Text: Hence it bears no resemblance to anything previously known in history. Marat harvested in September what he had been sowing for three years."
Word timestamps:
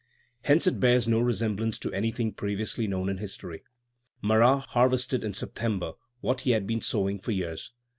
Hence 0.45 0.65
it 0.65 0.79
bears 0.79 1.07
no 1.07 1.19
resemblance 1.19 1.77
to 1.77 1.93
anything 1.93 2.33
previously 2.33 2.87
known 2.87 3.07
in 3.07 3.17
history. 3.19 3.61
Marat 4.19 4.61
harvested 4.69 5.23
in 5.23 5.31
September 5.33 5.91
what 6.21 6.41
he 6.41 6.49
had 6.57 6.65
been 6.65 6.81
sowing 6.81 7.19
for 7.19 7.25
three 7.25 7.35
years." 7.35 7.71